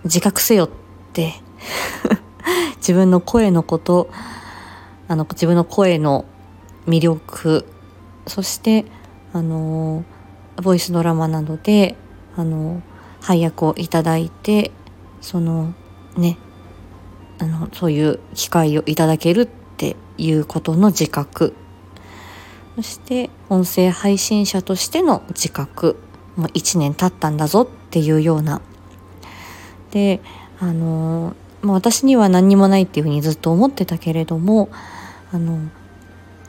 [0.04, 0.70] 自覚せよっ
[1.12, 1.34] て
[2.78, 4.10] 自分の声のこと
[5.08, 6.24] あの自分の声の
[6.86, 7.66] 魅力
[8.26, 8.84] そして
[9.32, 10.04] あの
[10.56, 11.96] ボイスドラマなどで
[12.36, 12.82] あの
[13.20, 14.72] 配役をいただいて
[15.20, 15.74] その
[16.16, 16.36] ね
[17.38, 21.54] あのそういう機会をいただけるっていうことの自覚。
[22.76, 25.96] そして音声配信者としての自覚。
[26.36, 28.62] もう1年経ったんだぞっていうような。
[29.90, 30.20] で
[30.58, 34.70] あの、ま、私には何にもないっていうふうにずっと思ってたけれども
[35.32, 35.68] あの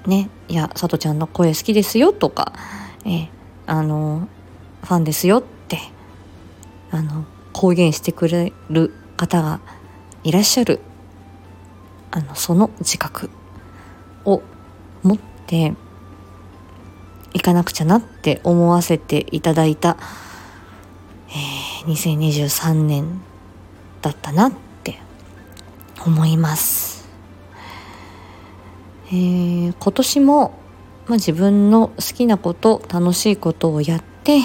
[0.06, 2.54] ねいやさとちゃんの声好きですよとか、
[3.06, 3.30] え
[3.66, 4.28] あの
[4.84, 5.80] ファンですよって
[6.92, 9.62] あの公言してくれる方が
[10.24, 10.80] いらっしゃる
[12.12, 13.30] あのその自覚
[14.26, 14.42] を
[15.02, 15.18] 持っ
[15.48, 15.74] て
[17.34, 19.98] 行かなくちゃなって思わせていただいた、
[21.30, 23.22] えー、2023年
[24.02, 25.00] だったなって
[26.06, 26.93] 思います。
[29.14, 30.60] えー、今年も、
[31.06, 34.40] まあ、自分の好きなこと楽しいことをやって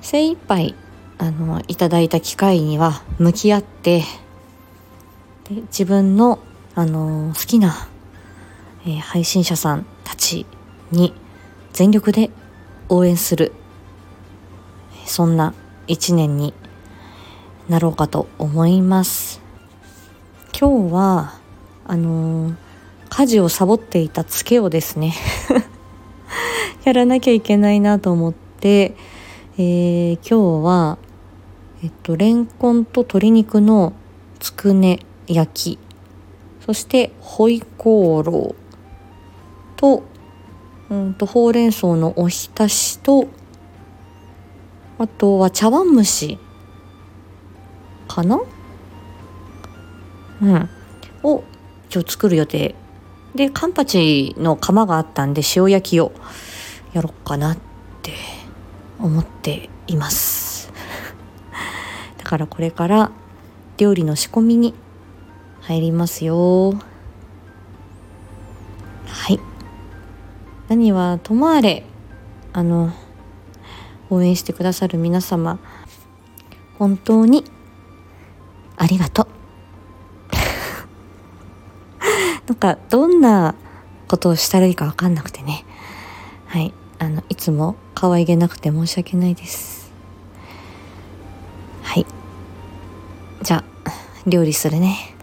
[0.00, 0.74] 精一杯
[1.18, 4.00] あのいただいた機会には向き合って
[5.48, 6.40] で自分の
[6.74, 7.88] あの好きな、
[8.86, 10.46] えー、配信者さんたち
[10.90, 11.14] に
[11.72, 12.30] 全力で
[12.88, 13.52] 応援する
[15.04, 15.54] そんな
[15.86, 16.54] 一年に
[17.68, 19.40] なろうかと思います。
[20.58, 21.40] 今日は
[21.86, 22.69] あのー、
[23.10, 25.14] 家事をサボっていたツケをですね
[26.84, 28.96] やらなきゃいけないなと思って、
[29.58, 30.98] えー、今日は
[31.82, 33.92] えっとレンコンと鶏肉の
[34.38, 35.78] つくね焼き
[36.64, 38.54] そしてホイコーロー
[39.76, 40.04] と
[40.88, 43.26] うんとほうれん草のおひたしと
[44.98, 46.38] あとは茶碗蒸し
[48.06, 48.40] かな？
[50.42, 50.68] うん。
[51.22, 51.44] を
[51.92, 52.74] 今日作る予定
[53.34, 56.12] でカンパチの釜があったんで塩焼きを
[56.92, 57.58] やろうかなっ
[58.02, 58.12] て
[58.98, 60.72] 思っています。
[62.18, 63.10] だからこれから
[63.78, 64.74] 料理の仕込みに
[65.60, 66.72] 入りますよ。
[69.06, 69.38] はい。
[70.68, 71.84] 何はともあれ
[72.52, 72.92] あの
[74.08, 75.58] 応援してくださる皆様
[76.78, 77.44] 本当に
[78.76, 79.39] ありがとう。
[82.60, 83.56] かどんな
[84.06, 85.64] ことをしたらいいか分かんなくてね。
[86.46, 86.72] はい。
[86.98, 89.90] あのいつも可愛げなくて申し訳ないです。
[91.82, 92.06] はい。
[93.42, 93.90] じゃあ
[94.26, 95.16] 料理するね。